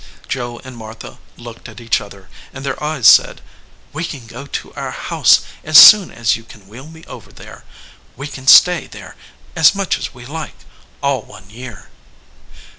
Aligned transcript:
Joe 0.27 0.57
and 0.63 0.75
Martha 0.75 1.19
looked 1.37 1.69
at 1.69 1.79
each 1.79 2.01
other, 2.01 2.27
and 2.51 2.65
their 2.65 2.81
eyes 2.83 3.07
said: 3.07 3.39
"We 3.93 4.03
can 4.03 4.25
go 4.25 4.47
to 4.47 4.73
Our 4.73 4.89
House 4.89 5.41
as 5.63 5.77
soon 5.77 6.09
as 6.09 6.35
you 6.35 6.43
can 6.43 6.67
wheel 6.67 6.87
me 6.87 7.03
over 7.05 7.31
there. 7.31 7.65
We 8.17 8.25
can 8.25 8.47
stay 8.47 8.87
there 8.87 9.15
as 9.55 9.75
much 9.75 9.99
as 9.99 10.11
we 10.11 10.25
like, 10.25 10.55
all 11.03 11.21
one 11.21 11.51
year." 11.51 11.91